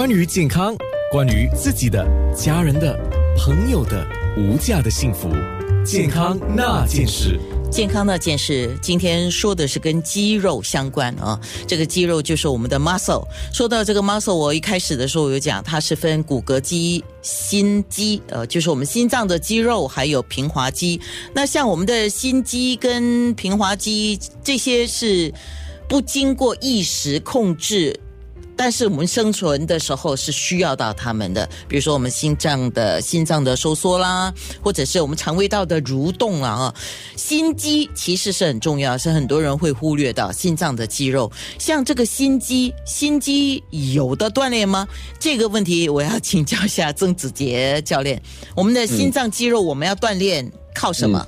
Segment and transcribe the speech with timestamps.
[0.00, 0.76] 关于健康，
[1.10, 2.96] 关于自己的、家人的、
[3.36, 5.28] 朋友的无价的幸福，
[5.84, 7.36] 健康那件事。
[7.68, 11.36] 健康那件事，今天说的是跟肌肉相关啊。
[11.66, 13.26] 这个肌肉就是我们的 muscle。
[13.52, 21.00] 说到这个 muscle，我一开始的时候有讲，它是分骨骼肌、心肌，呃，就是我们心脏的肌肉，还有平滑肌。
[21.34, 25.34] 那像我们的心肌跟平滑肌，这些是
[25.88, 27.98] 不经过意识控制。
[28.58, 36.74] 但是我们生存的时候是需要到它们的，比如说我们心脏的心脏的收缩啦，或者是我们肠胃道的蠕动啊。
[37.14, 41.30] 心肌其实是很重要，是很多人会忽略到心脏的肌肉。
[41.56, 44.88] 像这个心肌，心肌有的锻炼吗？
[45.20, 48.20] 这个问题我要请教一下曾子杰教练。
[48.56, 51.24] 我们的心脏肌肉我们要锻炼靠什么？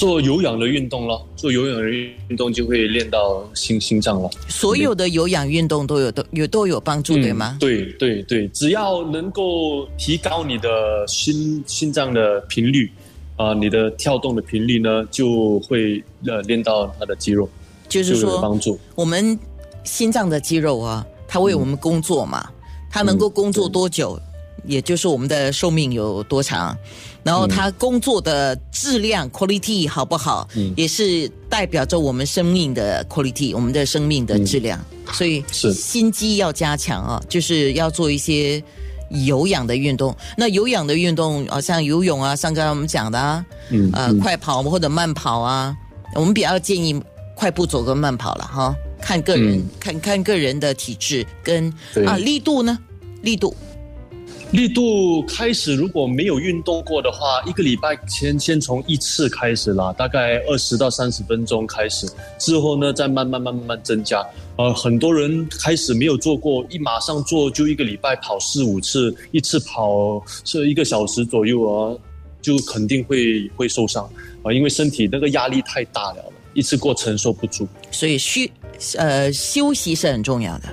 [0.00, 4.30] 做有氧的运动咯，做有氧的运动就会练到心心脏了。
[4.48, 7.58] 所有的有氧运动都有都有都有帮助，对吗？
[7.60, 12.90] 对对对，只要能够提高你的心心脏的频率，
[13.36, 17.46] 啊，你的跳动的频率呢，就会呃练到它的肌肉，
[17.86, 19.38] 就是说帮助我们
[19.84, 22.48] 心脏的肌肉啊，它为我们工作嘛，
[22.90, 24.18] 它能够工作多久？
[24.64, 26.76] 也就是我们的寿命有多长，
[27.22, 34.78] 然后他工作的质量 quality 好不好，也是代表着我们生命的 quality，我们的生命的质量。
[35.12, 38.62] 所以是心肌要加强啊，就是要做一些
[39.10, 40.16] 有氧的运动。
[40.36, 43.44] 那有氧的运动啊，像游泳啊，像刚才我们讲的啊，
[43.92, 45.76] 呃，快跑或者慢跑啊，
[46.14, 47.02] 我们比较建议
[47.34, 51.68] 快步走跟慢跑了哈，看个人看看个人的体质跟
[52.06, 52.78] 啊力度呢，
[53.22, 53.52] 力度。
[54.52, 64.26] 力度开始，如果没有运动过的话，一个礼拜先先从一次开始啦，大概二十到三十分钟开始，之后呢再慢慢慢慢慢增加。
[64.56, 71.96] 呃，很多人开始没有做过，一马上做就一个礼拜跑四五次，一次跑是一个小时左右啊，
[72.42, 74.04] 就肯定会会受伤
[74.42, 76.24] 啊，因为身体那个压力太大了，
[76.54, 77.68] 一次过承受不住。
[77.92, 78.50] 所以需
[78.96, 80.64] 呃休息是很重要的。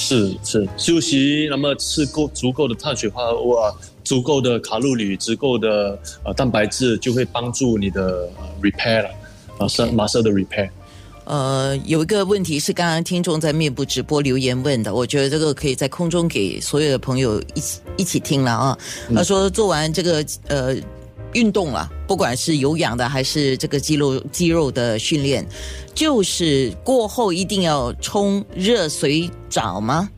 [0.00, 3.70] 是是休息，那么吃够足够的碳水化合物啊，
[4.02, 8.26] 足够的卡路里，足够的呃蛋白质，就会帮助你的
[8.62, 9.10] repair 了
[9.58, 10.70] 啊，是马上的 repair。
[11.24, 18.78] 呃，有一个问题是刚刚听众在面部直播留言问的，我觉得这个可以在空中给所有的朋友一起一起听了啊。
[19.14, 20.74] 他说做完这个呃。
[21.34, 25.46] 运动啊，不管是有氧的还是这个肌肉肌肉的训练，
[25.94, 30.08] 就是过后一定要冲热水澡吗？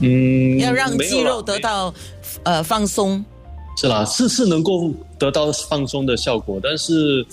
[0.00, 1.94] 嗯，要让肌肉得到
[2.42, 3.24] 呃放松。
[3.76, 7.24] 是啦，是是能够得到放松的效果，但是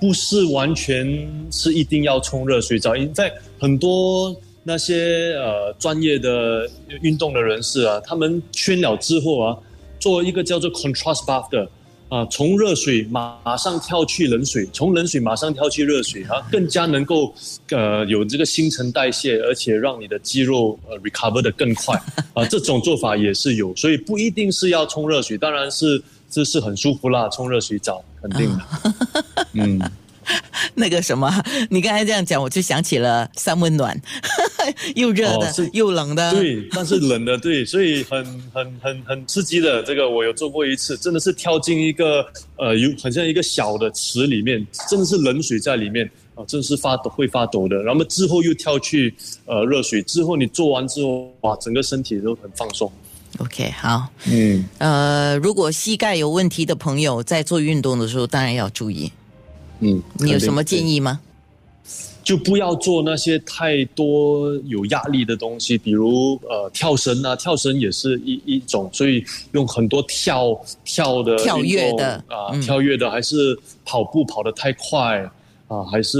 [0.00, 2.94] 不是完全是一定要冲热水澡。
[2.94, 6.70] 因为在很多那些呃专业的
[7.02, 9.58] 运动的人士啊，他们圈了之后啊，
[9.98, 11.68] 做一个叫做 contrast bath 的。
[12.14, 17.34] 啊，从热水马马上跳去冷水，从冷水马上跳去热水，啊，更加能够
[17.70, 22.00] 呃有这个新陈代谢，而且让你的肌肉呃 recover 的更快
[22.32, 22.46] 啊。
[22.46, 28.64] 这种做法也是有，所以不一定是要冲热水，当然是这是很舒服啦，冲热水澡肯定的，
[29.54, 29.80] 嗯。
[30.74, 31.30] 那个什么，
[31.68, 34.00] 你刚才这样讲，我就想起了三温暖，
[34.96, 36.30] 又热的，又冷的。
[36.32, 39.82] 对，但是冷的，对，所以很 很很很刺激的。
[39.82, 42.26] 这个我有做过一次，真的是跳进一个
[42.56, 47.82] 呃，有很像一个小的池里面，真的是冷水在里面啊，真的是发抖会发抖的。
[47.82, 49.14] 然后之后又跳去
[49.46, 52.90] 呃热水，之后你做完之后，哇，整个身体都很放松。
[53.38, 59.10] OK，好，嗯，呃，如果膝盖有问题的朋友在做运动的时候，当然要注意。
[59.80, 61.20] 嗯，你有什么建议吗？
[62.22, 69.22] 就不要做那些太多有压力的东西，比如呃跳绳啊，跳绳也是一一种，所以
[69.52, 75.30] 用很多跳跳的跳跃的啊，跳跃的，还是跑步跑得太快
[75.68, 76.18] 啊，还是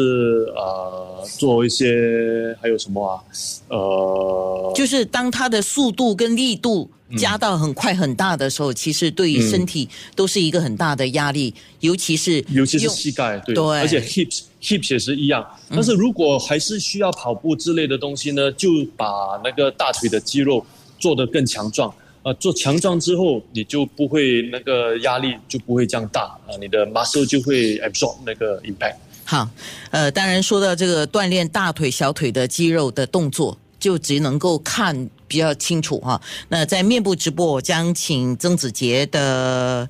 [0.56, 3.22] 呃做一些还有什么啊？
[3.68, 6.90] 呃，就是当它的速度跟力度。
[7.18, 15.46] 加到很快很大的时候，其实对于身体都是一个很大的压力，尤其是尤其是膝盖，对，而且 hips hips 也是一样。
[15.70, 19.06] 但是如果还是需要跑步之类的东西呢，就把
[19.44, 20.64] 那个大腿的肌肉
[20.98, 28.96] 做得更强壮呃，做强壮之后，你就不会那个压力就不会这样大啊，你的 muscle 就会 absorb 那个 impact。
[29.24, 29.48] 好，
[29.90, 33.58] 呃，当然说到这个锻炼大腿、小腿的肌肉的动作。
[33.80, 36.18] 就只能够看比较清楚哈。
[36.48, 39.86] 那在面部直播，我将请曾子杰的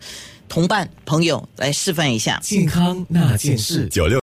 [0.48, 4.12] 同伴朋友来示范一下健康那件事九六。